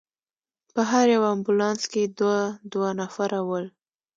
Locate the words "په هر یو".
0.73-1.23